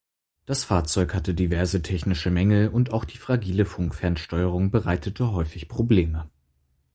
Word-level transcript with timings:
Das 0.47 0.63
Fahrzeug 0.63 1.13
hatte 1.13 1.35
diverse 1.35 1.83
technische 1.83 2.31
Mängel 2.31 2.69
und 2.69 2.91
auch 2.91 3.05
die 3.05 3.19
fragile 3.19 3.65
Funkfernsteuerung 3.65 4.71
bereitete 4.71 5.31
häufig 5.31 5.67
Probleme. 5.67 6.27